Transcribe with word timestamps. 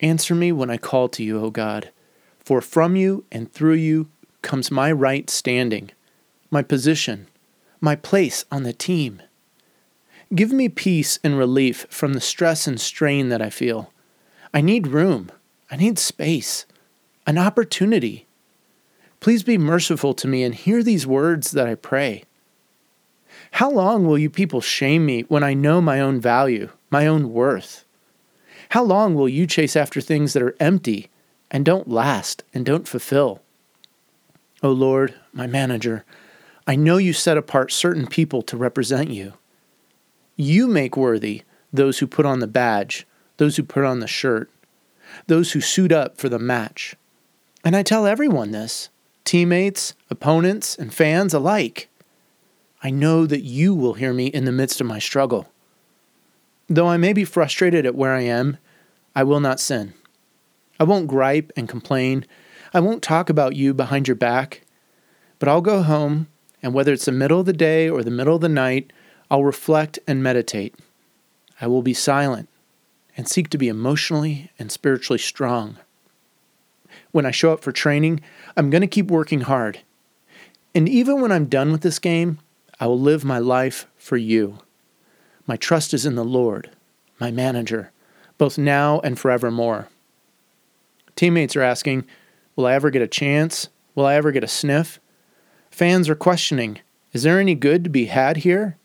Answer 0.00 0.34
me 0.34 0.52
when 0.52 0.70
I 0.70 0.76
call 0.76 1.08
to 1.10 1.22
you, 1.22 1.40
O 1.40 1.50
God, 1.50 1.90
for 2.38 2.60
from 2.60 2.96
you 2.96 3.24
and 3.30 3.52
through 3.52 3.74
you 3.74 4.08
comes 4.42 4.70
my 4.70 4.90
right 4.90 5.28
standing, 5.28 5.90
my 6.50 6.62
position, 6.62 7.26
my 7.80 7.96
place 7.96 8.44
on 8.50 8.62
the 8.62 8.72
team. 8.72 9.22
Give 10.34 10.52
me 10.52 10.68
peace 10.68 11.18
and 11.22 11.36
relief 11.36 11.86
from 11.90 12.14
the 12.14 12.20
stress 12.20 12.66
and 12.66 12.80
strain 12.80 13.28
that 13.28 13.42
I 13.42 13.50
feel. 13.50 13.92
I 14.54 14.60
need 14.60 14.86
room. 14.86 15.30
I 15.70 15.76
need 15.76 15.98
space, 15.98 16.66
an 17.26 17.38
opportunity. 17.38 18.26
Please 19.20 19.44
be 19.44 19.56
merciful 19.56 20.14
to 20.14 20.26
me 20.26 20.42
and 20.42 20.54
hear 20.54 20.82
these 20.82 21.06
words 21.06 21.52
that 21.52 21.68
I 21.68 21.76
pray. 21.76 22.24
How 23.52 23.70
long 23.70 24.04
will 24.04 24.18
you 24.18 24.30
people 24.30 24.60
shame 24.60 25.06
me 25.06 25.22
when 25.22 25.44
I 25.44 25.54
know 25.54 25.80
my 25.80 26.00
own 26.00 26.20
value, 26.20 26.70
my 26.90 27.06
own 27.06 27.32
worth? 27.32 27.84
How 28.70 28.84
long 28.84 29.16
will 29.16 29.28
you 29.28 29.48
chase 29.48 29.74
after 29.74 30.00
things 30.00 30.32
that 30.32 30.42
are 30.42 30.54
empty 30.60 31.10
and 31.50 31.64
don't 31.64 31.88
last 31.88 32.44
and 32.54 32.64
don't 32.64 32.86
fulfill? 32.86 33.42
O 34.62 34.68
oh 34.68 34.72
Lord, 34.72 35.14
my 35.32 35.48
manager, 35.48 36.04
I 36.68 36.76
know 36.76 36.96
you 36.96 37.12
set 37.12 37.36
apart 37.36 37.72
certain 37.72 38.06
people 38.06 38.42
to 38.42 38.56
represent 38.56 39.10
you. 39.10 39.32
You 40.36 40.68
make 40.68 40.96
worthy 40.96 41.42
those 41.72 41.98
who 41.98 42.06
put 42.06 42.24
on 42.24 42.38
the 42.38 42.46
badge, 42.46 43.08
those 43.38 43.56
who 43.56 43.64
put 43.64 43.84
on 43.84 43.98
the 43.98 44.06
shirt, 44.06 44.48
those 45.26 45.50
who 45.50 45.60
suit 45.60 45.90
up 45.90 46.16
for 46.16 46.28
the 46.28 46.38
match. 46.38 46.94
And 47.64 47.74
I 47.74 47.82
tell 47.82 48.06
everyone 48.06 48.52
this 48.52 48.88
teammates, 49.24 49.94
opponents, 50.10 50.76
and 50.76 50.94
fans 50.94 51.34
alike. 51.34 51.88
I 52.84 52.90
know 52.90 53.26
that 53.26 53.42
you 53.42 53.74
will 53.74 53.94
hear 53.94 54.12
me 54.12 54.26
in 54.26 54.44
the 54.44 54.52
midst 54.52 54.80
of 54.80 54.86
my 54.86 55.00
struggle. 55.00 55.48
Though 56.72 56.86
I 56.86 56.98
may 56.98 57.12
be 57.12 57.24
frustrated 57.24 57.84
at 57.84 57.96
where 57.96 58.14
I 58.14 58.20
am, 58.20 58.56
I 59.14 59.24
will 59.24 59.40
not 59.40 59.60
sin. 59.60 59.94
I 60.78 60.84
won't 60.84 61.08
gripe 61.08 61.52
and 61.56 61.68
complain. 61.68 62.26
I 62.72 62.80
won't 62.80 63.02
talk 63.02 63.28
about 63.28 63.56
you 63.56 63.74
behind 63.74 64.08
your 64.08 64.14
back. 64.14 64.62
But 65.38 65.48
I'll 65.48 65.60
go 65.60 65.82
home, 65.82 66.28
and 66.62 66.72
whether 66.72 66.92
it's 66.92 67.06
the 67.06 67.12
middle 67.12 67.40
of 67.40 67.46
the 67.46 67.52
day 67.52 67.88
or 67.88 68.02
the 68.02 68.10
middle 68.10 68.34
of 68.34 68.40
the 68.40 68.48
night, 68.48 68.92
I'll 69.30 69.44
reflect 69.44 69.98
and 70.06 70.22
meditate. 70.22 70.74
I 71.60 71.66
will 71.66 71.82
be 71.82 71.94
silent 71.94 72.48
and 73.16 73.28
seek 73.28 73.50
to 73.50 73.58
be 73.58 73.68
emotionally 73.68 74.50
and 74.58 74.72
spiritually 74.72 75.18
strong. 75.18 75.76
When 77.12 77.26
I 77.26 77.30
show 77.30 77.52
up 77.52 77.62
for 77.62 77.72
training, 77.72 78.20
I'm 78.56 78.70
going 78.70 78.80
to 78.82 78.86
keep 78.86 79.10
working 79.10 79.42
hard. 79.42 79.80
And 80.74 80.88
even 80.88 81.20
when 81.20 81.32
I'm 81.32 81.46
done 81.46 81.72
with 81.72 81.82
this 81.82 81.98
game, 81.98 82.38
I 82.78 82.86
will 82.86 83.00
live 83.00 83.24
my 83.24 83.38
life 83.38 83.86
for 83.96 84.16
you. 84.16 84.58
My 85.46 85.56
trust 85.56 85.92
is 85.92 86.06
in 86.06 86.14
the 86.14 86.24
Lord, 86.24 86.70
my 87.18 87.30
manager, 87.30 87.92
both 88.40 88.56
now 88.56 89.00
and 89.00 89.18
forevermore. 89.18 89.86
Teammates 91.14 91.54
are 91.56 91.62
asking, 91.62 92.06
Will 92.56 92.64
I 92.64 92.72
ever 92.72 92.88
get 92.88 93.02
a 93.02 93.06
chance? 93.06 93.68
Will 93.94 94.06
I 94.06 94.14
ever 94.14 94.32
get 94.32 94.42
a 94.42 94.48
sniff? 94.48 94.98
Fans 95.70 96.08
are 96.08 96.14
questioning, 96.14 96.78
Is 97.12 97.22
there 97.22 97.38
any 97.38 97.54
good 97.54 97.84
to 97.84 97.90
be 97.90 98.06
had 98.06 98.38
here? 98.38 98.78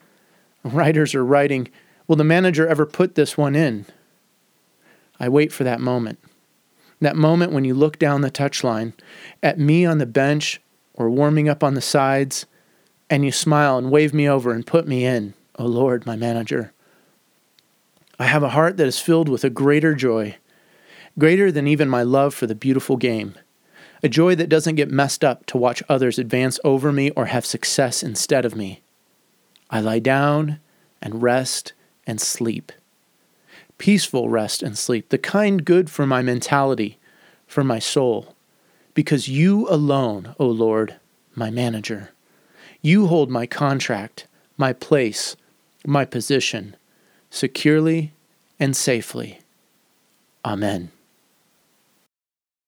Writers 0.66 1.16
are 1.16 1.24
writing, 1.24 1.70
Will 2.06 2.18
the 2.18 2.26
manager 2.26 2.68
ever 2.68 2.86
put 2.86 3.16
this 3.16 3.38
one 3.38 3.56
in? 3.56 3.86
I 5.22 5.30
wait 5.30 5.54
for 5.54 5.64
that 5.64 5.80
moment. 5.80 6.20
That 7.00 7.16
moment 7.16 7.54
when 7.54 7.64
you 7.64 7.76
look 7.76 7.98
down 7.98 8.20
the 8.20 8.30
touchline 8.30 8.92
at 9.42 9.58
me 9.58 9.86
on 9.86 10.00
the 10.00 10.06
bench 10.06 10.60
or 10.94 11.10
warming 11.10 11.48
up 11.48 11.64
on 11.64 11.76
the 11.76 11.82
sides, 11.82 12.46
and 13.10 13.24
you 13.24 13.32
smile 13.32 13.78
and 13.78 13.90
wave 13.90 14.14
me 14.14 14.28
over 14.28 14.52
and 14.52 14.68
put 14.68 14.86
me 14.86 15.06
in. 15.06 15.34
O 15.58 15.66
Lord, 15.66 16.06
my 16.06 16.18
manager. 16.18 16.74
I 18.18 18.26
have 18.26 18.44
a 18.44 18.50
heart 18.50 18.78
that 18.78 18.88
is 18.88 19.00
filled 19.00 19.28
with 19.28 19.44
a 19.44 19.50
greater 19.50 19.94
joy, 19.94 20.38
greater 21.20 21.52
than 21.52 21.68
even 21.68 21.90
my 21.90 22.04
love 22.04 22.34
for 22.34 22.48
the 22.48 22.56
beautiful 22.56 22.96
game, 22.96 23.36
a 24.02 24.08
joy 24.08 24.36
that 24.36 24.48
doesn't 24.48 24.76
get 24.76 24.90
messed 24.90 25.24
up 25.24 25.46
to 25.48 25.58
watch 25.58 25.84
others 25.90 26.18
advance 26.18 26.58
over 26.64 26.94
me 26.94 27.10
or 27.12 27.26
have 27.26 27.46
success 27.46 28.04
instead 28.04 28.46
of 28.46 28.56
me. 28.56 28.82
I 29.70 29.82
lie 29.82 30.00
down 30.00 30.60
and 31.02 31.22
rest 31.22 31.74
and 32.08 32.22
sleep. 32.22 32.72
Peaceful 33.78 34.30
rest 34.30 34.64
and 34.64 34.78
sleep, 34.78 35.10
the 35.10 35.18
kind 35.18 35.66
good 35.66 35.90
for 35.90 36.06
my 36.06 36.22
mentality, 36.22 36.98
for 37.48 37.66
my 37.66 37.80
soul, 37.80 38.36
because 38.94 39.28
you 39.28 39.68
alone, 39.70 40.36
O 40.40 40.46
Lord, 40.46 40.96
my 41.36 41.50
manager. 41.50 42.12
You 42.82 43.08
hold 43.08 43.30
my 43.30 43.46
contract, 43.46 44.28
my 44.58 44.72
place, 44.72 45.36
my 45.86 46.06
position 46.06 46.78
securely 47.36 48.14
and 48.60 48.76
safely. 48.76 49.40
Amen. 50.46 50.92